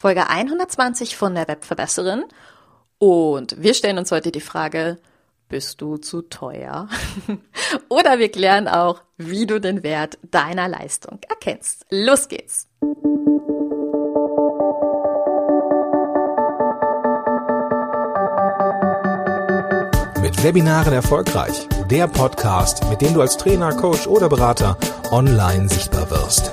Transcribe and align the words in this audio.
Folge 0.00 0.30
120 0.30 1.14
von 1.14 1.34
der 1.34 1.46
Webverbesserin. 1.46 2.24
Und 2.96 3.60
wir 3.60 3.74
stellen 3.74 3.98
uns 3.98 4.10
heute 4.10 4.32
die 4.32 4.40
Frage, 4.40 4.96
bist 5.50 5.82
du 5.82 5.98
zu 5.98 6.22
teuer? 6.22 6.88
Oder 7.90 8.18
wir 8.18 8.30
klären 8.30 8.66
auch, 8.66 9.02
wie 9.18 9.44
du 9.44 9.60
den 9.60 9.82
Wert 9.82 10.16
deiner 10.22 10.68
Leistung 10.68 11.18
erkennst. 11.28 11.84
Los 11.90 12.28
geht's! 12.28 12.66
Mit 20.22 20.42
Webinaren 20.42 20.94
erfolgreich. 20.94 21.68
Der 21.90 22.06
Podcast, 22.08 22.88
mit 22.88 23.02
dem 23.02 23.12
du 23.12 23.20
als 23.20 23.36
Trainer, 23.36 23.74
Coach 23.74 24.06
oder 24.06 24.30
Berater 24.30 24.78
online 25.10 25.68
sichtbar 25.68 26.10
wirst. 26.10 26.52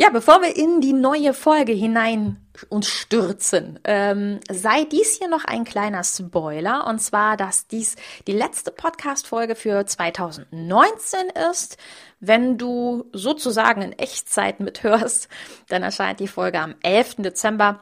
Ja, 0.00 0.10
bevor 0.10 0.42
wir 0.42 0.56
in 0.56 0.80
die 0.80 0.92
neue 0.92 1.34
Folge 1.34 1.72
hinein 1.72 2.36
uns 2.68 2.86
stürzen, 2.86 3.80
ähm, 3.82 4.38
sei 4.48 4.84
dies 4.84 5.18
hier 5.18 5.26
noch 5.26 5.44
ein 5.44 5.64
kleiner 5.64 6.04
Spoiler, 6.04 6.86
und 6.86 7.00
zwar, 7.00 7.36
dass 7.36 7.66
dies 7.66 7.96
die 8.28 8.32
letzte 8.32 8.70
Podcast-Folge 8.70 9.56
für 9.56 9.84
2019 9.84 11.18
ist. 11.50 11.78
Wenn 12.20 12.58
du 12.58 13.06
sozusagen 13.12 13.82
in 13.82 13.92
Echtzeit 13.92 14.60
mithörst, 14.60 15.28
dann 15.68 15.82
erscheint 15.82 16.20
die 16.20 16.28
Folge 16.28 16.60
am 16.60 16.76
11. 16.80 17.16
Dezember. 17.18 17.80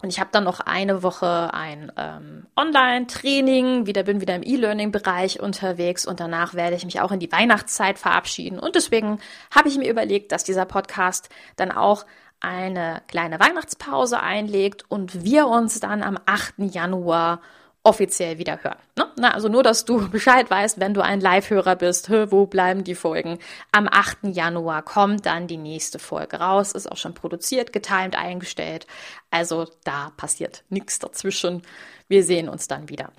Und 0.00 0.10
ich 0.10 0.20
habe 0.20 0.30
dann 0.32 0.44
noch 0.44 0.60
eine 0.60 1.02
Woche 1.02 1.52
ein 1.52 1.90
ähm, 1.96 2.46
Online-Training, 2.56 3.86
wieder 3.86 4.04
bin 4.04 4.20
wieder 4.20 4.36
im 4.36 4.44
E-Learning-Bereich 4.44 5.40
unterwegs 5.40 6.06
und 6.06 6.20
danach 6.20 6.54
werde 6.54 6.76
ich 6.76 6.84
mich 6.84 7.00
auch 7.00 7.10
in 7.10 7.18
die 7.18 7.32
Weihnachtszeit 7.32 7.98
verabschieden. 7.98 8.60
Und 8.60 8.76
deswegen 8.76 9.18
habe 9.52 9.68
ich 9.68 9.76
mir 9.76 9.90
überlegt, 9.90 10.30
dass 10.30 10.44
dieser 10.44 10.66
Podcast 10.66 11.30
dann 11.56 11.72
auch 11.72 12.06
eine 12.40 13.02
kleine 13.08 13.40
Weihnachtspause 13.40 14.20
einlegt 14.20 14.84
und 14.88 15.24
wir 15.24 15.48
uns 15.48 15.80
dann 15.80 16.04
am 16.04 16.18
8. 16.26 16.54
Januar 16.58 17.40
offiziell 17.88 18.36
wieder 18.38 18.62
hören. 18.62 18.76
Ne? 18.96 19.06
Na, 19.16 19.32
also 19.32 19.48
nur, 19.48 19.62
dass 19.62 19.86
du 19.86 20.08
Bescheid 20.10 20.50
weißt, 20.50 20.78
wenn 20.78 20.92
du 20.92 21.00
ein 21.00 21.20
Live-Hörer 21.20 21.74
bist, 21.76 22.10
wo 22.10 22.46
bleiben 22.46 22.84
die 22.84 22.94
Folgen? 22.94 23.38
Am 23.72 23.88
8. 23.90 24.18
Januar 24.24 24.82
kommt 24.82 25.24
dann 25.24 25.46
die 25.46 25.56
nächste 25.56 25.98
Folge 25.98 26.36
raus, 26.36 26.72
ist 26.72 26.90
auch 26.90 26.98
schon 26.98 27.14
produziert, 27.14 27.72
getimed 27.72 28.14
eingestellt. 28.14 28.86
Also 29.30 29.66
da 29.84 30.12
passiert 30.16 30.64
nichts 30.68 30.98
dazwischen. 30.98 31.62
Wir 32.08 32.22
sehen 32.22 32.48
uns 32.48 32.68
dann 32.68 32.90
wieder. 32.90 33.10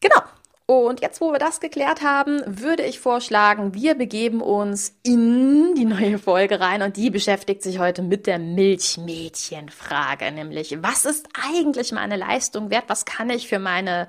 Genau. 0.00 0.20
Und 0.66 1.00
jetzt, 1.00 1.20
wo 1.20 1.32
wir 1.32 1.38
das 1.38 1.60
geklärt 1.60 2.02
haben, 2.02 2.40
würde 2.46 2.84
ich 2.84 3.00
vorschlagen, 3.00 3.74
wir 3.74 3.94
begeben 3.94 4.40
uns 4.40 4.96
in 5.02 5.74
die 5.74 5.84
neue 5.84 6.18
Folge 6.18 6.60
rein 6.60 6.82
und 6.82 6.96
die 6.96 7.10
beschäftigt 7.10 7.62
sich 7.62 7.78
heute 7.78 8.02
mit 8.02 8.26
der 8.26 8.38
Milchmädchenfrage, 8.38 10.30
nämlich 10.30 10.76
was 10.82 11.04
ist 11.04 11.28
eigentlich 11.50 11.92
meine 11.92 12.16
Leistung 12.16 12.70
wert? 12.70 12.84
Was 12.86 13.04
kann 13.04 13.28
ich 13.30 13.48
für 13.48 13.58
meine 13.58 14.08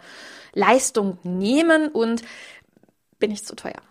Leistung 0.53 1.17
nehmen 1.23 1.89
und 1.89 2.21
bin 3.19 3.31
ich 3.31 3.43
zu 3.45 3.55
teuer? 3.55 3.81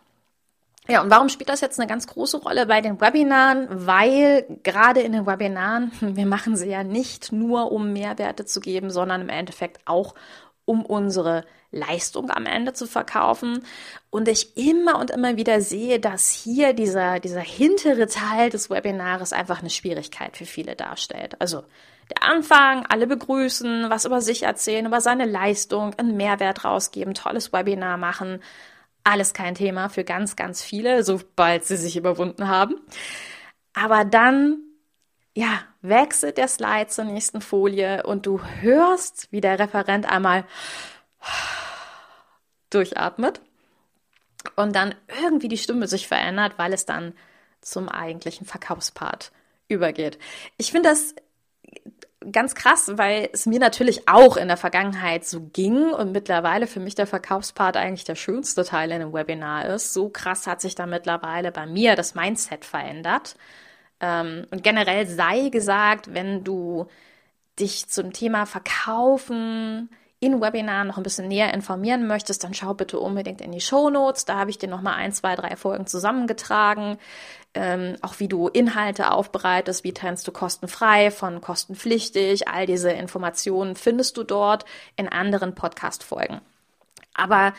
Ja, 0.89 1.01
und 1.01 1.11
warum 1.11 1.29
spielt 1.29 1.49
das 1.49 1.61
jetzt 1.61 1.79
eine 1.79 1.89
ganz 1.89 2.09
große 2.09 2.39
Rolle 2.39 2.67
bei 2.67 2.81
den 2.81 3.01
Webinaren? 3.01 3.67
Weil 3.71 4.47
gerade 4.63 5.01
in 5.01 5.13
den 5.13 5.27
Webinaren, 5.27 5.93
wir 6.01 6.27
machen 6.27 6.57
sie 6.57 6.69
ja 6.69 6.85
nicht 6.85 7.33
nur, 7.33 7.71
um 7.71 7.93
Mehrwerte 7.93 8.45
zu 8.45 8.61
geben, 8.61 8.91
sondern 8.91 9.21
im 9.21 9.29
Endeffekt 9.29 9.81
auch, 9.87 10.15
um 10.65 10.85
unsere 10.85 11.45
Leistung 11.73 12.31
am 12.31 12.47
Ende 12.47 12.73
zu 12.73 12.87
verkaufen. 12.87 13.65
Und 14.11 14.29
ich 14.29 14.57
immer 14.57 14.99
und 14.99 15.11
immer 15.11 15.37
wieder 15.37 15.61
sehe, 15.61 15.99
dass 15.99 16.31
hier 16.31 16.75
dieser, 16.75 17.19
dieser 17.19 17.41
hintere 17.41 18.07
Teil 18.07 18.51
des 18.51 18.71
Webinars 18.71 19.33
einfach 19.33 19.61
eine 19.61 19.71
Schwierigkeit 19.71 20.37
für 20.37 20.47
viele 20.47 20.77
darstellt. 20.77 21.41
Also 21.41 21.65
der 22.11 22.23
Anfang, 22.23 22.87
alle 22.87 23.07
begrüßen, 23.07 23.89
was 23.89 24.05
über 24.05 24.21
sich 24.21 24.45
erzählen, 24.45 24.87
über 24.87 25.01
seine 25.01 25.25
Leistung, 25.25 25.95
einen 25.95 26.17
Mehrwert 26.17 26.65
rausgeben, 26.65 27.15
tolles 27.15 27.53
Webinar 27.53 27.97
machen. 27.97 28.41
Alles 29.03 29.35
kein 29.35 29.55
Thema 29.55 29.89
für 29.89 30.05
ganz, 30.05 30.37
ganz 30.37 30.63
viele, 30.63 31.03
sobald 31.03 31.65
sie 31.65 31.77
sich 31.77 31.97
überwunden 31.97 32.49
haben. 32.49 32.77
Aber 33.75 34.05
dann 34.05 34.59
ja, 35.35 35.61
wechselt 35.81 36.37
der 36.37 36.49
Slide 36.49 36.89
zur 36.89 37.05
nächsten 37.05 37.41
Folie 37.41 38.03
und 38.03 38.27
du 38.27 38.43
hörst, 38.43 39.29
wie 39.31 39.41
der 39.41 39.59
Referent 39.59 40.11
einmal 40.11 40.45
durchatmet 42.75 43.41
und 44.57 44.75
dann 44.75 44.95
irgendwie 45.23 45.49
die 45.49 45.59
Stimme 45.59 45.87
sich 45.87 46.09
verändert, 46.09 46.55
weil 46.57 46.73
es 46.73 46.87
dann 46.87 47.15
zum 47.61 47.89
eigentlichen 47.89 48.47
Verkaufspart 48.47 49.33
übergeht. 49.69 50.19
Ich 50.57 50.73
finde 50.73 50.91
das 50.91 51.15
ganz 52.31 52.55
krass, 52.55 52.93
weil 52.95 53.29
es 53.33 53.47
mir 53.47 53.59
natürlich 53.59 54.09
auch 54.09 54.37
in 54.37 54.49
der 54.49 54.57
Vergangenheit 54.57 55.25
so 55.25 55.41
ging 55.41 55.91
und 55.91 56.13
mittlerweile 56.13 56.67
für 56.67 56.81
mich 56.81 56.95
der 56.95 57.07
Verkaufspart 57.07 57.77
eigentlich 57.77 58.05
der 58.05 58.15
schönste 58.15 58.65
Teil 58.65 58.91
in 58.91 59.03
einem 59.03 59.13
Webinar 59.13 59.67
ist. 59.67 59.93
So 59.93 60.09
krass 60.09 60.47
hat 60.47 60.61
sich 60.61 60.75
da 60.75 60.87
mittlerweile 60.87 61.51
bei 61.51 61.67
mir 61.67 61.97
das 61.97 62.15
Mindset 62.15 62.65
verändert. 62.65 63.37
Ähm, 64.01 64.47
und 64.51 64.63
generell 64.63 65.07
sei 65.07 65.49
gesagt, 65.49 66.15
wenn 66.15 66.45
du 66.45 66.87
dich 67.59 67.89
zum 67.89 68.13
Thema 68.13 68.47
Verkaufen 68.47 69.91
in 70.23 70.41
Webinaren 70.41 70.87
noch 70.87 70.99
ein 70.99 71.03
bisschen 71.03 71.27
näher 71.27 71.53
informieren 71.53 72.07
möchtest, 72.07 72.45
dann 72.45 72.55
schau 72.55 72.75
bitte 72.75 73.01
unbedingt 73.01 73.41
in 73.41 73.51
die 73.51 73.61
Show 73.61 73.91
Notes. 73.91 74.25
Da 74.25 74.39
habe 74.39 74.51
ich 74.51 74.59
dir 74.59 74.69
noch 74.69 74.81
mal 74.81 74.95
ein, 74.95 75.13
zwei, 75.13 75.35
drei 75.35 75.57
Folgen 75.57 75.89
zusammengetragen. 75.89 76.97
Ähm, 77.55 77.97
auch 78.03 78.21
wie 78.21 78.29
du 78.29 78.47
Inhalte 78.47 79.11
aufbereitest, 79.11 79.83
wie 79.83 79.93
trennst 79.93 80.27
du 80.29 80.33
kostenfrei 80.33 81.11
von 81.11 81.41
kostenpflichtig. 81.41 82.47
All 82.47 82.67
diese 82.67 82.93
Informationen 82.93 83.75
findest 83.75 84.17
du 84.17 84.23
dort 84.23 84.65
in 84.97 85.09
anderen 85.09 85.57
Podcast-Folgen. 85.57 86.41
Aber 87.15 87.53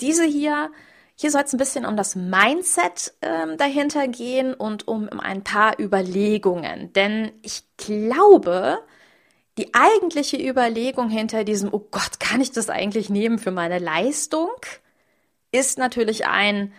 diese 0.00 0.24
hier 0.24 0.70
hier 1.14 1.30
soll 1.30 1.42
es 1.42 1.52
ein 1.52 1.58
bisschen 1.58 1.84
um 1.84 1.98
das 1.98 2.16
Mindset 2.16 3.12
ähm, 3.20 3.58
dahinter 3.58 4.08
gehen 4.08 4.54
und 4.54 4.88
um 4.88 5.08
ein 5.20 5.44
paar 5.44 5.78
Überlegungen. 5.78 6.94
Denn 6.94 7.30
ich 7.42 7.62
glaube, 7.76 8.78
die 9.58 9.74
eigentliche 9.74 10.36
Überlegung 10.36 11.10
hinter 11.10 11.44
diesem, 11.44 11.72
oh 11.72 11.86
Gott, 11.90 12.20
kann 12.20 12.40
ich 12.40 12.52
das 12.52 12.70
eigentlich 12.70 13.10
nehmen 13.10 13.38
für 13.38 13.50
meine 13.50 13.78
Leistung, 13.78 14.50
ist 15.52 15.78
natürlich 15.78 16.26
ein, 16.26 16.72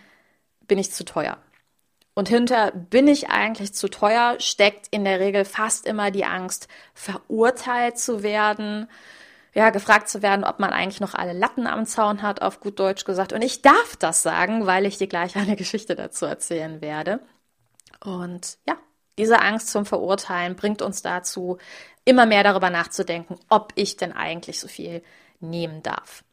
bin 0.68 0.80
ich 0.80 0.92
zu 0.92 1.04
teuer. 1.04 1.38
Und 2.14 2.30
hinter 2.30 2.72
bin 2.72 3.08
ich 3.08 3.30
eigentlich 3.30 3.74
zu 3.74 3.90
teuer 3.90 4.36
steckt 4.40 4.88
in 4.92 5.06
der 5.06 5.20
Regel 5.20 5.46
fast 5.46 5.86
immer 5.86 6.12
die 6.12 6.26
Angst, 6.26 6.68
verurteilt 6.94 7.98
zu 7.98 8.22
werden, 8.22 8.88
ja, 9.54 9.70
gefragt 9.70 10.10
zu 10.10 10.22
werden, 10.22 10.46
ob 10.46 10.60
man 10.60 10.72
eigentlich 10.72 11.02
noch 11.02 11.14
alle 11.14 11.34
Latten 11.34 11.68
am 11.68 11.86
Zaun 11.86 12.22
hat, 12.22 12.42
auf 12.42 12.60
gut 12.60 12.80
Deutsch 12.80 13.06
gesagt. 13.06 13.34
Und 13.34 13.42
ich 13.42 13.62
darf 13.62 13.96
das 13.98 14.24
sagen, 14.24 14.66
weil 14.66 14.86
ich 14.86 14.98
dir 14.98 15.08
gleich 15.08 15.36
eine 15.36 15.56
Geschichte 15.58 15.96
dazu 15.96 16.26
erzählen 16.26 16.82
werde. 16.82 17.22
Und 18.04 18.58
ja, 18.68 18.78
diese 19.22 19.40
Angst 19.40 19.68
zum 19.70 19.86
Verurteilen 19.86 20.56
bringt 20.56 20.82
uns 20.82 21.04
dazu, 21.04 21.60
immer 22.06 22.26
mehr 22.26 22.44
darüber 22.44 22.72
nachzudenken, 22.72 23.38
ob 23.50 23.72
ich 23.76 23.96
denn 23.96 24.14
eigentlich 24.14 24.60
so 24.60 24.68
viel 24.68 25.04
nehmen 25.40 25.84
darf. 25.84 26.24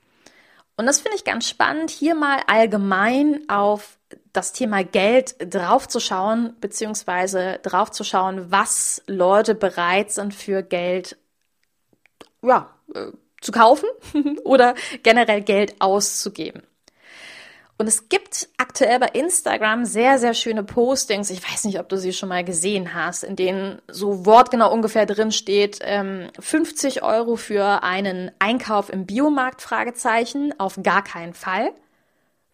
Und 0.79 0.87
das 0.87 1.01
finde 1.01 1.19
ich 1.19 1.25
ganz 1.25 1.47
spannend, 1.47 1.91
hier 1.91 2.15
mal 2.15 2.41
allgemein 2.47 3.47
auf 3.51 3.99
das 4.33 4.55
Thema 4.55 4.85
Geld 4.85 5.37
draufzuschauen, 5.39 6.57
beziehungsweise 6.63 7.61
draufzuschauen, 7.63 8.51
was 8.51 9.03
Leute 9.07 9.55
bereit 9.55 10.11
sind 10.11 10.35
für 10.35 10.63
Geld, 10.63 11.19
ja, 12.41 12.75
äh, 12.95 13.09
zu 13.43 13.53
kaufen 13.53 13.89
oder 14.45 14.75
generell 15.03 15.43
Geld 15.43 15.79
auszugeben. 15.79 16.63
Und 17.79 17.87
es 17.87 18.09
gibt 18.09 18.49
aktuell 18.57 18.99
bei 18.99 19.07
Instagram 19.07 19.85
sehr, 19.85 20.19
sehr 20.19 20.35
schöne 20.35 20.65
Postings. 20.65 21.31
Ich 21.31 21.49
weiß 21.49 21.65
nicht, 21.65 21.79
ob 21.79 21.89
du 21.89 21.97
sie 21.97 22.13
schon 22.13 22.29
mal 22.29 22.43
gesehen 22.45 22.93
hast, 22.93 23.23
in 23.23 23.37
denen 23.37 23.81
so 23.87 24.27
wortgenau 24.27 24.73
ungefähr 24.73 25.07
drin 25.07 25.31
steht, 25.31 25.79
ähm, 25.83 26.29
50 26.41 27.05
Euro 27.05 27.37
für 27.37 27.85
einen 27.85 28.33
Einkauf 28.41 28.93
im 28.93 29.07
Biomarkt, 29.07 29.63
Fragezeichen, 29.63 30.53
auf 30.59 30.81
gar 30.83 31.05
keinen 31.05 31.35
Fall. 31.35 31.71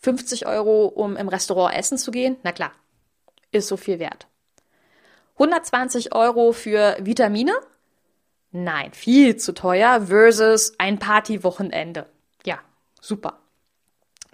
50 0.01 0.47
Euro, 0.47 0.87
um 0.87 1.17
im 1.17 1.29
Restaurant 1.29 1.75
essen 1.75 1.97
zu 1.97 2.11
gehen, 2.11 2.37
na 2.43 2.53
klar, 2.53 2.73
ist 3.51 3.69
so 3.69 3.79
viel 3.79 3.99
wert. 3.99 4.27
120 5.39 6.15
Euro 6.15 6.53
für 6.53 6.99
Vitamine, 7.01 7.55
Nein, 8.57 8.93
viel 8.93 9.37
zu 9.37 9.53
teuer 9.53 10.07
versus 10.07 10.75
ein 10.79 11.01
Partywochenende. 11.01 12.07
Ja, 12.47 12.61
super. 13.01 13.41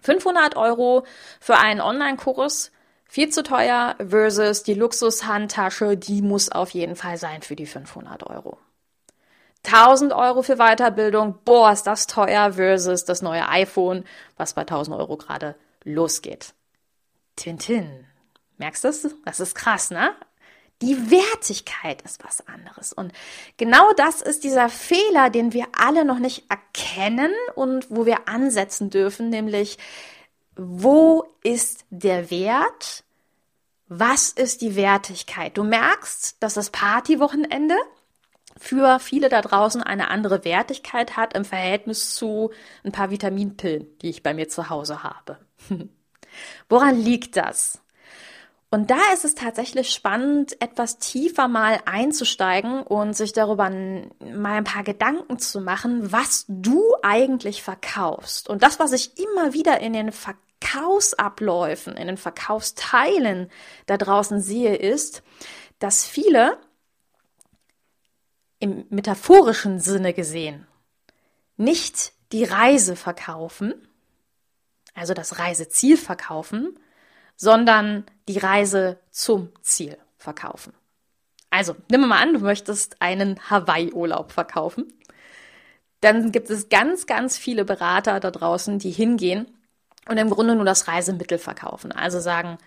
500 0.03 0.57
Euro 0.57 1.05
für 1.41 1.57
einen 1.57 1.81
Online-Kurs, 1.81 2.73
viel 3.05 3.31
zu 3.31 3.43
teuer 3.43 3.97
versus 3.99 4.63
die 4.63 4.75
Luxushandtasche, 4.75 5.97
die 5.97 6.23
muss 6.23 6.51
auf 6.51 6.71
jeden 6.71 6.97
Fall 6.97 7.17
sein 7.17 7.43
für 7.43 7.57
die 7.57 7.67
500 7.67 8.23
Euro. 8.25 8.59
1000 9.67 10.13
Euro 10.13 10.43
für 10.43 10.57
Weiterbildung, 10.57 11.39
boah, 11.45 11.73
ist 11.73 11.87
das 11.87 12.07
teuer 12.07 12.53
versus 12.53 13.05
das 13.05 13.21
neue 13.21 13.49
iPhone, 13.49 14.05
was 14.37 14.55
bei 14.55 14.63
1000 14.63 14.97
Euro 14.97 15.17
gerade 15.17 15.55
losgeht. 15.85 16.55
Tintin. 17.37 18.07
Merkst 18.59 18.85
du 18.85 18.89
das? 18.89 19.09
Das 19.25 19.41
ist 19.41 19.55
krass, 19.55 19.91
ne? 19.91 20.15
Die 20.83 21.11
Wertigkeit 21.11 22.01
ist 22.03 22.25
was 22.25 22.47
anderes. 22.47 22.93
Und 22.93 23.13
genau 23.59 23.93
das 23.93 24.23
ist 24.23 24.45
dieser 24.45 24.69
Fehler, 24.71 25.29
den 25.29 25.53
wir 25.53 25.67
alle 25.73 26.05
noch 26.05 26.19
nicht 26.19 26.45
erkennen 26.49 27.33
und 27.55 27.91
wo 27.91 28.07
wir 28.07 28.29
ansetzen 28.29 28.89
dürfen, 28.89 29.29
nämlich 29.29 29.79
wo 30.57 31.25
ist 31.43 31.85
der 31.91 32.31
Wert? 32.31 33.05
Was 33.89 34.31
ist 34.31 34.63
die 34.63 34.77
Wertigkeit? 34.77 35.57
Du 35.57 35.65
merkst, 35.65 36.37
dass 36.41 36.55
das 36.55 36.71
Partywochenende 36.71 37.77
für 38.57 38.99
viele 39.01 39.29
da 39.29 39.43
draußen 39.43 39.83
eine 39.83 40.09
andere 40.09 40.45
Wertigkeit 40.45 41.17
hat 41.17 41.35
im 41.35 41.45
Verhältnis 41.45 42.15
zu 42.15 42.51
ein 42.85 42.93
paar 42.93 43.11
Vitaminpillen, 43.11 43.87
die 44.01 44.11
ich 44.11 44.23
bei 44.23 44.35
mir 44.35 44.49
zu 44.49 44.71
Hause 44.71 45.03
habe. 45.03 45.39
Woran 46.69 46.97
liegt 46.97 47.37
das? 47.37 47.81
Und 48.73 48.91
da 48.91 49.01
ist 49.13 49.25
es 49.25 49.35
tatsächlich 49.35 49.91
spannend, 49.91 50.61
etwas 50.63 50.99
tiefer 50.99 51.49
mal 51.49 51.81
einzusteigen 51.87 52.83
und 52.83 53.17
sich 53.17 53.33
darüber 53.33 53.69
mal 53.69 54.53
ein 54.55 54.65
paar 54.65 54.85
Gedanken 54.85 55.41
zu 55.41 55.61
machen, 55.61 56.13
was 56.13 56.45
du 56.47 56.81
eigentlich 57.03 57.65
verkaufst. 57.65 58.49
Und 58.49 58.63
das, 58.63 58.79
was 58.79 58.93
ich 58.93 59.19
immer 59.19 59.55
wieder 59.55 59.81
in 59.81 59.93
den 59.93 60.13
Verkaufsabläufen, 60.13 61.97
in 61.97 62.07
den 62.07 62.17
Verkaufsteilen 62.17 63.51
da 63.87 63.97
draußen 63.97 64.41
sehe, 64.41 64.77
ist, 64.77 65.25
dass 65.81 66.05
viele 66.05 66.57
im 68.61 68.87
metaphorischen 68.89 69.81
Sinne 69.81 70.13
gesehen 70.15 70.69
nicht 71.57 72.13
die 72.31 72.45
Reise 72.45 72.95
verkaufen, 72.95 73.75
also 74.95 75.13
das 75.13 75.41
Reiseziel 75.41 75.97
verkaufen, 75.97 76.79
sondern 77.37 78.05
die 78.33 78.39
Reise 78.39 78.99
zum 79.11 79.51
Ziel 79.63 79.97
verkaufen. 80.19 80.73
Also, 81.51 81.75
nimm 81.91 82.07
mal 82.07 82.23
an, 82.23 82.35
du 82.35 82.41
möchtest 82.41 83.03
einen 83.03 83.41
Hawaii-Urlaub 83.51 84.31
verkaufen. 84.31 84.93
Dann 86.01 86.31
gibt 86.33 86.49
es 86.49 86.69
ganz, 86.69 87.07
ganz 87.07 87.37
viele 87.37 87.65
Berater 87.65 88.21
da 88.21 88.31
draußen, 88.31 88.79
die 88.79 88.93
hingehen 88.93 89.47
und 90.09 90.17
im 90.17 90.31
Grunde 90.31 90.55
nur 90.55 90.65
das 90.65 90.87
Reisemittel 90.87 91.39
verkaufen. 91.39 91.93
Also 91.93 92.21
sagen, 92.21 92.59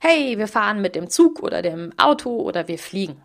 hey, 0.00 0.36
wir 0.38 0.48
fahren 0.48 0.82
mit 0.82 0.96
dem 0.96 1.08
Zug 1.08 1.40
oder 1.40 1.62
dem 1.62 1.96
Auto 1.98 2.30
oder 2.40 2.68
wir 2.68 2.78
fliegen. 2.78 3.22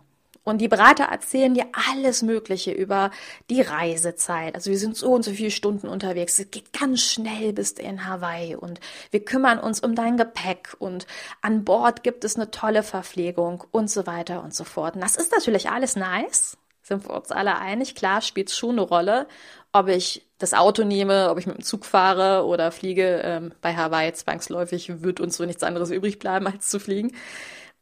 Und 0.48 0.62
die 0.62 0.68
Berater 0.68 1.04
erzählen 1.04 1.52
dir 1.52 1.66
alles 1.90 2.22
Mögliche 2.22 2.72
über 2.72 3.10
die 3.50 3.60
Reisezeit. 3.60 4.54
Also 4.54 4.70
wir 4.70 4.78
sind 4.78 4.96
so 4.96 5.12
und 5.12 5.22
so 5.22 5.32
viele 5.32 5.50
Stunden 5.50 5.88
unterwegs. 5.88 6.38
Es 6.38 6.50
geht 6.50 6.72
ganz 6.72 7.02
schnell 7.02 7.52
bis 7.52 7.72
in 7.72 8.08
Hawaii 8.08 8.56
und 8.56 8.80
wir 9.10 9.22
kümmern 9.22 9.58
uns 9.58 9.80
um 9.80 9.94
dein 9.94 10.16
Gepäck 10.16 10.74
und 10.78 11.06
an 11.42 11.64
Bord 11.64 12.02
gibt 12.02 12.24
es 12.24 12.36
eine 12.36 12.50
tolle 12.50 12.82
Verpflegung 12.82 13.64
und 13.72 13.90
so 13.90 14.06
weiter 14.06 14.42
und 14.42 14.54
so 14.54 14.64
fort. 14.64 14.94
Und 14.94 15.02
das 15.02 15.16
ist 15.16 15.32
natürlich 15.32 15.68
alles 15.68 15.96
nice. 15.96 16.56
Sind 16.80 17.06
wir 17.06 17.14
uns 17.14 17.30
alle 17.30 17.58
einig? 17.58 17.94
Klar, 17.94 18.22
spielt 18.22 18.50
schon 18.50 18.78
eine 18.78 18.80
Rolle, 18.80 19.28
ob 19.72 19.88
ich 19.88 20.26
das 20.38 20.54
Auto 20.54 20.82
nehme, 20.82 21.28
ob 21.28 21.38
ich 21.38 21.46
mit 21.46 21.58
dem 21.58 21.62
Zug 21.62 21.84
fahre 21.84 22.46
oder 22.46 22.72
fliege. 22.72 23.20
Ähm, 23.22 23.52
bei 23.60 23.76
Hawaii 23.76 24.14
zwangsläufig 24.14 25.02
wird 25.02 25.20
uns 25.20 25.36
so 25.36 25.44
nichts 25.44 25.62
anderes 25.62 25.90
übrig 25.90 26.18
bleiben, 26.18 26.46
als 26.46 26.70
zu 26.70 26.80
fliegen. 26.80 27.12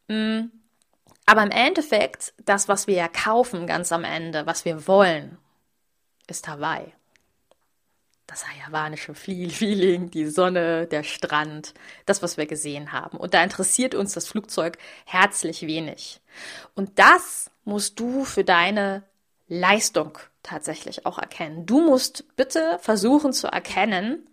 Mm. 0.09 0.47
Aber 1.27 1.43
im 1.43 1.51
Endeffekt, 1.51 2.33
das, 2.45 2.69
was 2.69 2.87
wir 2.87 2.95
ja 2.95 3.09
kaufen 3.09 3.67
ganz 3.67 3.91
am 3.91 4.05
Ende, 4.05 4.47
was 4.47 4.65
wir 4.65 4.87
wollen, 4.87 5.39
ist 6.29 6.47
Hawaii. 6.49 6.93
Das 8.29 8.45
hawaiianische 8.47 9.15
Feeling, 9.15 10.11
die 10.11 10.27
Sonne, 10.27 10.87
der 10.87 11.03
Strand, 11.05 11.75
das, 12.07 12.23
was 12.23 12.37
wir 12.37 12.47
gesehen 12.47 12.93
haben. 12.93 13.19
Und 13.19 13.35
da 13.35 13.43
interessiert 13.43 13.95
uns 13.95 14.15
das 14.15 14.27
Flugzeug 14.27 14.79
herzlich 15.05 15.63
wenig. 15.63 16.21
Und 16.75 16.99
das 16.99 17.51
musst 17.65 18.01
du 18.01 18.25
für 18.25 18.43
deine 18.43 19.05
Leistung 19.49 20.19
tatsächlich 20.43 21.07
auch 21.07 21.19
erkennen. 21.19 21.67
Du 21.67 21.81
musst 21.81 22.37
bitte 22.37 22.79
versuchen 22.81 23.33
zu 23.33 23.47
erkennen, 23.47 24.29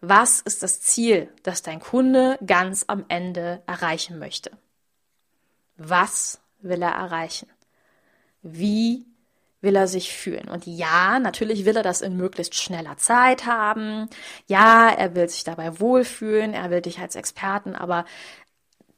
was 0.00 0.40
ist 0.40 0.62
das 0.62 0.80
Ziel, 0.80 1.28
das 1.42 1.62
dein 1.62 1.80
Kunde 1.80 2.38
ganz 2.46 2.84
am 2.86 3.04
Ende 3.08 3.62
erreichen 3.66 4.18
möchte. 4.18 4.50
Was 5.78 6.40
will 6.60 6.82
er 6.82 6.90
erreichen? 6.90 7.48
Wie 8.42 9.06
will 9.60 9.76
er 9.76 9.88
sich 9.88 10.12
fühlen? 10.12 10.48
Und 10.48 10.66
ja, 10.66 11.18
natürlich 11.18 11.64
will 11.64 11.76
er 11.76 11.82
das 11.82 12.00
in 12.00 12.16
möglichst 12.16 12.56
schneller 12.56 12.96
Zeit 12.96 13.46
haben. 13.46 14.08
Ja, 14.46 14.90
er 14.90 15.14
will 15.14 15.28
sich 15.28 15.44
dabei 15.44 15.80
wohlfühlen. 15.80 16.52
Er 16.52 16.70
will 16.70 16.80
dich 16.80 16.98
als 16.98 17.16
Experten. 17.16 17.74
Aber 17.76 18.04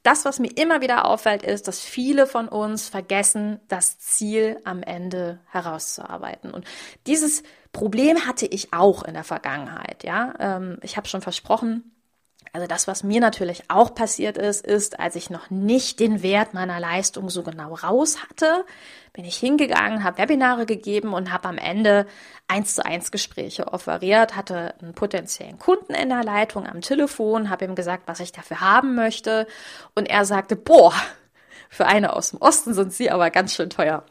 das, 0.03 0.25
was 0.25 0.39
mir 0.39 0.57
immer 0.57 0.81
wieder 0.81 1.05
auffällt, 1.05 1.43
ist, 1.43 1.67
dass 1.67 1.81
viele 1.81 2.25
von 2.25 2.47
uns 2.47 2.89
vergessen, 2.89 3.59
das 3.67 3.99
Ziel 3.99 4.59
am 4.63 4.81
Ende 4.81 5.39
herauszuarbeiten. 5.51 6.51
Und 6.51 6.65
dieses 7.05 7.43
Problem 7.71 8.25
hatte 8.25 8.47
ich 8.47 8.73
auch 8.73 9.03
in 9.03 9.13
der 9.13 9.23
Vergangenheit. 9.23 10.03
Ja, 10.03 10.33
ähm, 10.39 10.79
ich 10.81 10.97
habe 10.97 11.07
schon 11.07 11.21
versprochen, 11.21 11.91
also 12.53 12.67
das, 12.67 12.85
was 12.87 13.03
mir 13.03 13.21
natürlich 13.21 13.63
auch 13.69 13.95
passiert 13.95 14.37
ist, 14.37 14.65
ist, 14.65 14.99
als 14.99 15.15
ich 15.15 15.29
noch 15.29 15.49
nicht 15.49 16.01
den 16.01 16.21
Wert 16.21 16.53
meiner 16.53 16.81
Leistung 16.81 17.29
so 17.29 17.43
genau 17.43 17.75
raus 17.75 18.17
hatte, 18.21 18.65
bin 19.13 19.23
ich 19.23 19.37
hingegangen, 19.37 20.03
habe 20.03 20.17
Webinare 20.17 20.65
gegeben 20.65 21.13
und 21.13 21.31
habe 21.31 21.47
am 21.47 21.57
Ende 21.57 22.05
eins 22.49 22.75
zu 22.75 22.85
eins 22.85 23.11
Gespräche 23.11 23.71
offeriert, 23.71 24.35
hatte 24.35 24.73
einen 24.81 24.93
potenziellen 24.93 25.59
Kunden 25.59 25.93
in 25.93 26.09
der 26.09 26.23
Leitung 26.23 26.67
am 26.67 26.81
Telefon, 26.81 27.49
habe 27.49 27.63
ihm 27.63 27.75
gesagt, 27.75 28.03
was 28.07 28.19
ich 28.19 28.33
dafür 28.33 28.59
haben 28.59 28.95
möchte 28.95 29.47
und 29.95 30.09
er 30.09 30.25
sagte, 30.25 30.57
boah, 30.57 30.93
für 31.69 31.85
eine 31.85 32.13
aus 32.13 32.31
dem 32.31 32.41
Osten 32.41 32.73
sind 32.73 32.91
sie 32.91 33.09
aber 33.11 33.29
ganz 33.29 33.55
schön 33.55 33.69
teuer. 33.69 34.03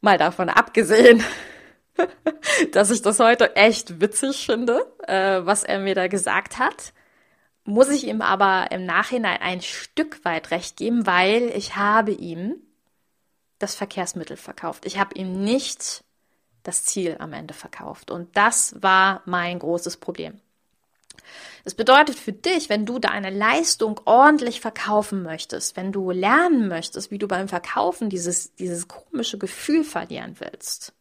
Mal 0.00 0.16
davon 0.16 0.48
abgesehen, 0.48 1.22
dass 2.72 2.90
ich 2.90 3.02
das 3.02 3.20
heute 3.20 3.56
echt 3.56 4.00
witzig 4.00 4.46
finde, 4.46 4.86
äh, 5.06 5.40
was 5.44 5.64
er 5.64 5.80
mir 5.80 5.94
da 5.94 6.06
gesagt 6.08 6.58
hat 6.58 6.94
muss 7.66 7.88
ich 7.88 8.06
ihm 8.06 8.22
aber 8.22 8.70
im 8.70 8.84
Nachhinein 8.86 9.40
ein 9.40 9.60
Stück 9.60 10.24
weit 10.24 10.50
recht 10.50 10.76
geben, 10.76 11.06
weil 11.06 11.50
ich 11.54 11.76
habe 11.76 12.12
ihm 12.12 12.56
das 13.58 13.74
Verkehrsmittel 13.74 14.36
verkauft. 14.36 14.86
Ich 14.86 14.98
habe 14.98 15.14
ihm 15.14 15.42
nicht 15.42 16.04
das 16.62 16.84
Ziel 16.84 17.16
am 17.18 17.32
Ende 17.32 17.54
verkauft. 17.54 18.10
Und 18.10 18.36
das 18.36 18.80
war 18.82 19.22
mein 19.24 19.58
großes 19.58 19.96
Problem. 19.98 20.40
Das 21.64 21.74
bedeutet 21.74 22.16
für 22.16 22.32
dich, 22.32 22.68
wenn 22.68 22.86
du 22.86 22.98
deine 22.98 23.30
Leistung 23.30 24.00
ordentlich 24.04 24.60
verkaufen 24.60 25.22
möchtest, 25.22 25.76
wenn 25.76 25.90
du 25.90 26.10
lernen 26.10 26.68
möchtest, 26.68 27.10
wie 27.10 27.18
du 27.18 27.26
beim 27.26 27.48
Verkaufen 27.48 28.08
dieses, 28.08 28.54
dieses 28.54 28.86
komische 28.86 29.38
Gefühl 29.38 29.82
verlieren 29.82 30.36
willst, 30.38 30.92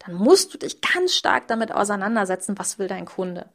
dann 0.00 0.14
musst 0.14 0.52
du 0.52 0.58
dich 0.58 0.80
ganz 0.80 1.14
stark 1.14 1.48
damit 1.48 1.72
auseinandersetzen, 1.72 2.58
was 2.58 2.78
will 2.78 2.88
dein 2.88 3.06
Kunde. 3.06 3.48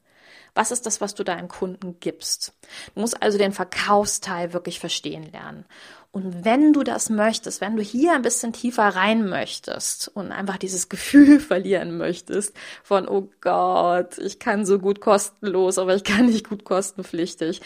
Was 0.53 0.71
ist 0.71 0.85
das, 0.85 1.01
was 1.01 1.15
du 1.15 1.23
deinem 1.23 1.47
Kunden 1.47 1.99
gibst? 1.99 2.53
Du 2.93 3.01
musst 3.01 3.21
also 3.21 3.37
den 3.37 3.53
Verkaufsteil 3.53 4.53
wirklich 4.53 4.79
verstehen 4.79 5.31
lernen. 5.31 5.65
Und 6.13 6.43
wenn 6.43 6.73
du 6.73 6.83
das 6.83 7.09
möchtest, 7.09 7.61
wenn 7.61 7.77
du 7.77 7.81
hier 7.81 8.13
ein 8.13 8.21
bisschen 8.21 8.51
tiefer 8.51 8.83
rein 8.83 9.29
möchtest 9.29 10.09
und 10.09 10.31
einfach 10.31 10.57
dieses 10.57 10.89
Gefühl 10.89 11.39
verlieren 11.39 11.97
möchtest 11.97 12.55
von, 12.83 13.07
oh 13.07 13.29
Gott, 13.39 14.17
ich 14.17 14.39
kann 14.39 14.65
so 14.65 14.77
gut 14.77 14.99
kostenlos, 14.99 15.77
aber 15.77 15.95
ich 15.95 16.03
kann 16.03 16.25
nicht 16.25 16.49
gut 16.49 16.65
kostenpflichtig, 16.65 17.61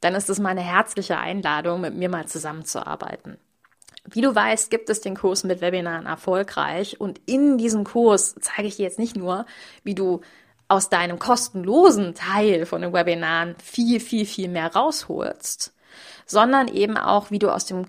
dann 0.00 0.14
ist 0.14 0.30
es 0.30 0.38
meine 0.38 0.62
herzliche 0.62 1.18
Einladung, 1.18 1.82
mit 1.82 1.94
mir 1.94 2.08
mal 2.08 2.26
zusammenzuarbeiten. 2.26 3.36
Wie 4.08 4.22
du 4.22 4.34
weißt, 4.34 4.70
gibt 4.70 4.88
es 4.88 5.02
den 5.02 5.14
Kurs 5.14 5.44
mit 5.44 5.60
Webinaren 5.60 6.06
erfolgreich 6.06 6.98
und 6.98 7.20
in 7.26 7.58
diesem 7.58 7.84
Kurs 7.84 8.34
zeige 8.40 8.66
ich 8.66 8.76
dir 8.76 8.84
jetzt 8.84 8.98
nicht 8.98 9.14
nur, 9.14 9.44
wie 9.84 9.94
du 9.94 10.22
aus 10.70 10.88
deinem 10.88 11.18
kostenlosen 11.18 12.14
Teil 12.14 12.64
von 12.64 12.80
den 12.80 12.92
Webinaren 12.92 13.56
viel, 13.62 13.98
viel, 13.98 14.24
viel 14.24 14.48
mehr 14.48 14.72
rausholst, 14.72 15.74
sondern 16.26 16.68
eben 16.68 16.96
auch, 16.96 17.32
wie 17.32 17.40
du 17.40 17.50
aus 17.50 17.66
dem 17.66 17.86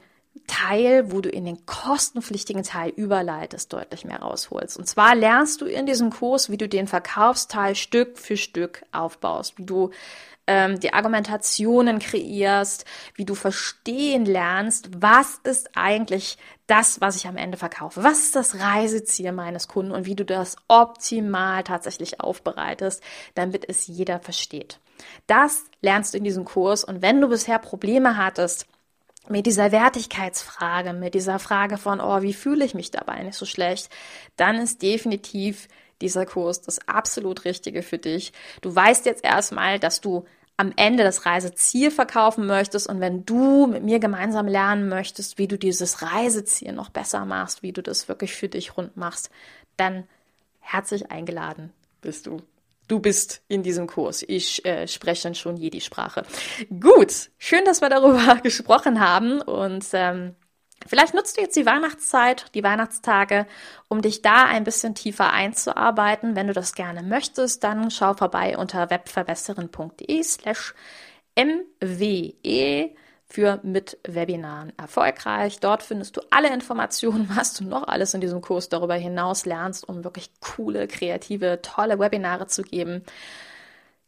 Teil, 0.47 1.11
wo 1.11 1.21
du 1.21 1.29
in 1.29 1.45
den 1.45 1.65
kostenpflichtigen 1.65 2.63
Teil 2.63 2.91
überleitest, 2.91 3.71
deutlich 3.73 4.05
mehr 4.05 4.21
rausholst. 4.21 4.77
Und 4.77 4.88
zwar 4.88 5.15
lernst 5.15 5.61
du 5.61 5.65
in 5.65 5.85
diesem 5.85 6.09
Kurs, 6.09 6.50
wie 6.50 6.57
du 6.57 6.69
den 6.69 6.88
Verkaufsteil 6.88 7.75
Stück 7.75 8.17
für 8.17 8.38
Stück 8.38 8.83
aufbaust, 8.91 9.57
wie 9.57 9.65
du 9.65 9.91
ähm, 10.47 10.79
die 10.79 10.93
Argumentationen 10.93 12.00
kreierst, 12.00 12.85
wie 13.15 13.25
du 13.25 13.35
verstehen 13.35 14.25
lernst, 14.25 14.89
was 15.01 15.39
ist 15.43 15.69
eigentlich 15.75 16.38
das, 16.67 17.01
was 17.01 17.15
ich 17.17 17.27
am 17.27 17.38
Ende 17.38 17.57
verkaufe, 17.57 18.03
was 18.03 18.19
ist 18.19 18.35
das 18.35 18.59
Reiseziel 18.59 19.31
meines 19.33 19.67
Kunden 19.67 19.91
und 19.91 20.05
wie 20.05 20.15
du 20.15 20.25
das 20.25 20.55
optimal 20.67 21.63
tatsächlich 21.63 22.21
aufbereitest, 22.21 23.03
damit 23.35 23.67
es 23.67 23.88
jeder 23.88 24.19
versteht. 24.19 24.79
Das 25.27 25.65
lernst 25.81 26.13
du 26.13 26.17
in 26.17 26.23
diesem 26.23 26.45
Kurs 26.45 26.83
und 26.83 27.01
wenn 27.01 27.19
du 27.21 27.27
bisher 27.27 27.59
Probleme 27.59 28.17
hattest, 28.17 28.67
mit 29.28 29.46
dieser 29.46 29.72
Wertigkeitsfrage, 29.72 30.94
mit 30.94 31.13
dieser 31.13 31.40
Frage 31.40 31.78
von, 31.78 32.01
oh, 32.01 32.22
wie 32.22 32.34
fühle 32.34 32.66
ich 32.66 32.74
mich 32.74 32.92
dabei 32.92 33.24
nicht 33.24 33.38
so 33.38 33.46
schlecht, 33.46 33.90
dann 34.36 34.58
ist 34.58 34.82
definitiv 34.82 35.68
dieser 36.01 36.25
Kurs 36.25 36.62
das 36.62 36.88
absolut 36.88 37.46
Richtige 37.46 37.84
für 37.84 37.98
dich. 37.98 38.34
Du 38.62 38.75
weißt 38.75 39.06
jetzt 39.06 39.24
erstmal, 39.24 39.80
dass 39.80 40.01
du 40.01 40.25
am 40.58 40.74
Ende 40.75 41.04
das 41.04 41.25
Reiseziel 41.25 41.92
verkaufen 41.92 42.46
möchtest 42.46 42.88
und 42.88 43.00
wenn 43.00 43.25
du 43.25 43.68
mit 43.68 43.84
mir 43.84 44.00
gemeinsam 44.00 44.48
lernen 44.48 44.90
möchtest, 44.90 45.38
wie 45.38 45.48
du 45.48 45.58
dieses 45.58 46.01
Reiseziel 46.01 46.74
noch 46.74 46.90
besser 46.90 47.25
machst, 47.25 47.63
wie 47.63 47.72
du 47.72 47.82
das 47.82 48.08
wirklich 48.08 48.34
für 48.36 48.50
dich 48.50 48.78
rund 48.78 48.98
machst, 48.98 49.32
dann 49.78 50.04
herzlich 50.60 51.12
eingeladen 51.12 51.72
bist 52.01 52.28
du 52.28 52.42
du 52.91 53.00
bist 53.00 53.41
in 53.48 53.63
diesem 53.63 53.88
Kurs. 53.88 54.24
Ich 54.27 54.65
äh, 54.65 54.88
spreche 54.88 55.24
dann 55.24 55.36
schon 55.36 55.55
jede 55.55 55.79
Sprache. 55.79 56.24
Gut, 56.79 57.31
schön, 57.38 57.63
dass 57.63 57.81
wir 57.81 57.89
darüber 57.89 58.36
gesprochen 58.43 59.00
haben 59.00 59.41
und 59.41 59.86
ähm, 59.93 60.36
Vielleicht 60.88 61.13
nutzt 61.13 61.38
du 61.38 61.41
jetzt 61.41 61.55
die 61.55 61.67
Weihnachtszeit, 61.67 62.48
die 62.55 62.63
Weihnachtstage, 62.63 63.45
um 63.88 64.01
dich 64.01 64.24
da 64.24 64.45
ein 64.45 64.63
bisschen 64.63 64.95
tiefer 64.95 65.31
einzuarbeiten. 65.31 66.36
Wenn 66.36 66.48
du 66.48 66.53
das 66.53 66.74
gerne 66.74 67.03
möchtest, 67.03 67.63
dann 67.63 67.91
schau 67.91 68.15
vorbei 68.15 68.57
unter 68.57 68.89
webverbesserin.de 68.89 70.24
slash 70.24 70.74
mwe 71.36 72.95
für 73.31 73.59
mit 73.63 73.97
Webinaren 74.05 74.73
erfolgreich. 74.77 75.59
Dort 75.59 75.83
findest 75.83 76.17
du 76.17 76.21
alle 76.29 76.53
Informationen, 76.53 77.29
was 77.35 77.53
du 77.53 77.63
noch 77.63 77.88
alles 77.88 78.13
in 78.13 78.21
diesem 78.21 78.41
Kurs 78.41 78.69
darüber 78.69 78.95
hinaus 78.95 79.45
lernst, 79.45 79.88
um 79.88 80.03
wirklich 80.03 80.29
coole, 80.41 80.88
kreative, 80.88 81.61
tolle 81.61 81.97
Webinare 81.97 82.47
zu 82.47 82.61
geben. 82.61 83.03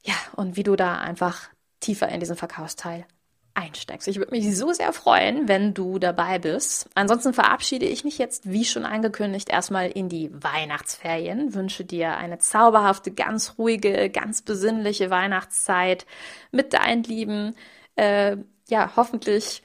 Ja, 0.03 0.15
und 0.35 0.57
wie 0.57 0.63
du 0.63 0.75
da 0.75 0.97
einfach 0.97 1.49
tiefer 1.79 2.09
in 2.09 2.19
diesen 2.19 2.35
Verkaufsteil 2.35 3.05
einsteigst. 3.53 4.07
Ich 4.07 4.17
würde 4.17 4.31
mich 4.31 4.57
so 4.57 4.73
sehr 4.73 4.91
freuen, 4.93 5.47
wenn 5.47 5.73
du 5.73 5.99
dabei 5.99 6.39
bist. 6.39 6.89
Ansonsten 6.95 7.33
verabschiede 7.33 7.85
ich 7.85 8.03
mich 8.03 8.17
jetzt, 8.17 8.49
wie 8.49 8.65
schon 8.65 8.83
angekündigt, 8.83 9.49
erstmal 9.49 9.89
in 9.89 10.09
die 10.09 10.31
Weihnachtsferien. 10.33 11.53
Wünsche 11.53 11.85
dir 11.85 12.17
eine 12.17 12.39
zauberhafte, 12.39 13.11
ganz 13.11 13.55
ruhige, 13.57 14.09
ganz 14.09 14.41
besinnliche 14.41 15.09
Weihnachtszeit 15.09 16.05
mit 16.51 16.73
deinen 16.73 17.03
Lieben. 17.03 17.55
Äh, 17.95 18.37
ja, 18.73 18.91
hoffentlich 18.95 19.61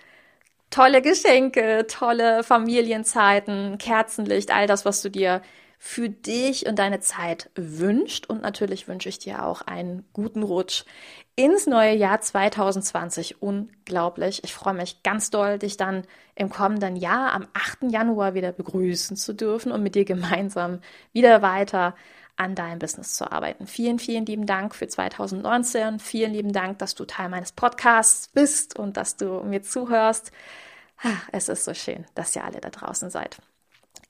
tolle 0.68 1.00
Geschenke, 1.00 1.86
tolle 1.88 2.44
Familienzeiten, 2.44 3.78
Kerzenlicht, 3.78 4.50
all 4.50 4.66
das, 4.66 4.84
was 4.84 5.00
du 5.00 5.10
dir 5.10 5.40
für 5.78 6.10
dich 6.10 6.66
und 6.66 6.78
deine 6.78 7.00
Zeit 7.00 7.50
wünscht. 7.54 8.26
Und 8.26 8.42
natürlich 8.42 8.86
wünsche 8.86 9.08
ich 9.08 9.18
dir 9.18 9.46
auch 9.46 9.62
einen 9.62 10.04
guten 10.12 10.42
Rutsch 10.42 10.84
ins 11.36 11.66
neue 11.66 11.94
Jahr 11.94 12.20
2020. 12.20 13.40
Unglaublich. 13.40 14.44
Ich 14.44 14.52
freue 14.52 14.74
mich 14.74 15.02
ganz 15.02 15.30
doll, 15.30 15.58
dich 15.58 15.78
dann 15.78 16.02
im 16.34 16.50
kommenden 16.50 16.96
Jahr 16.96 17.32
am 17.32 17.46
8. 17.54 17.90
Januar 17.90 18.34
wieder 18.34 18.52
begrüßen 18.52 19.16
zu 19.16 19.32
dürfen 19.32 19.72
und 19.72 19.82
mit 19.82 19.94
dir 19.94 20.04
gemeinsam 20.04 20.80
wieder 21.14 21.40
weiter 21.40 21.94
an 22.38 22.54
deinem 22.54 22.78
Business 22.78 23.14
zu 23.14 23.30
arbeiten. 23.30 23.66
Vielen, 23.66 23.98
vielen 23.98 24.24
lieben 24.24 24.46
Dank 24.46 24.74
für 24.74 24.88
2019. 24.88 25.98
Vielen 25.98 26.32
lieben 26.32 26.52
Dank, 26.52 26.78
dass 26.78 26.94
du 26.94 27.04
Teil 27.04 27.28
meines 27.28 27.52
Podcasts 27.52 28.28
bist 28.28 28.78
und 28.78 28.96
dass 28.96 29.16
du 29.16 29.42
mir 29.42 29.62
zuhörst. 29.62 30.32
Es 31.32 31.48
ist 31.48 31.64
so 31.64 31.74
schön, 31.74 32.06
dass 32.14 32.34
ihr 32.34 32.44
alle 32.44 32.60
da 32.60 32.70
draußen 32.70 33.10
seid. 33.10 33.38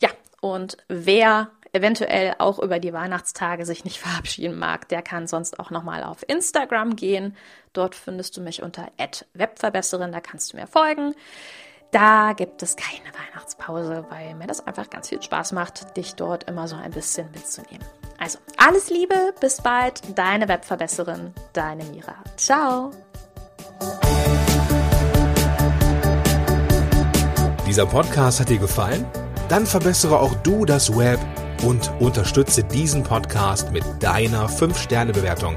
Ja, 0.00 0.11
und 0.40 0.76
wer 0.88 1.50
eventuell 1.73 2.35
auch 2.38 2.58
über 2.58 2.78
die 2.78 2.92
Weihnachtstage 2.92 3.64
sich 3.64 3.85
nicht 3.85 3.99
verabschieden 4.00 4.58
mag, 4.58 4.88
der 4.88 5.02
kann 5.02 5.26
sonst 5.26 5.58
auch 5.58 5.70
nochmal 5.70 6.04
auf 6.04 6.25
Instagram 6.28 6.97
gehen. 6.97 7.37
Dort 7.73 7.94
findest 7.94 8.37
du 8.37 8.40
mich 8.42 8.62
unter 8.62 8.90
@webverbesserin, 9.35 10.12
da 10.12 10.20
kannst 10.20 10.52
du 10.52 10.56
mir 10.56 10.66
folgen. 10.66 11.14
Da 11.90 12.35
gibt 12.35 12.62
es 12.62 12.76
keine 12.76 13.09
Weihnachtspause, 13.14 14.04
weil 14.11 14.35
mir 14.35 14.47
das 14.47 14.66
einfach 14.66 14.90
ganz 14.90 15.09
viel 15.09 15.23
Spaß 15.23 15.52
macht, 15.52 15.97
dich 15.97 16.16
dort 16.16 16.45
immer 16.45 16.68
so 16.68 16.76
ein 16.76 16.90
bisschen 16.90 17.30
mitzunehmen. 17.30 17.87
Also, 18.18 18.38
alles 18.59 18.90
Liebe, 18.90 19.33
bis 19.40 19.62
bald, 19.62 20.02
deine 20.14 20.49
Webverbesserin, 20.49 21.33
deine 21.54 21.85
Mira. 21.85 22.16
Ciao! 22.37 22.90
Dieser 27.66 27.87
Podcast 27.87 28.40
hat 28.40 28.50
dir 28.50 28.59
gefallen? 28.59 29.07
Dann 29.49 29.64
verbessere 29.64 30.21
auch 30.21 30.35
du 30.42 30.66
das 30.66 30.95
Web 30.95 31.21
und 31.62 31.90
unterstütze 32.00 32.64
diesen 32.64 33.02
Podcast 33.02 33.73
mit 33.73 33.85
deiner 34.00 34.47
5-Sterne-Bewertung 34.49 35.57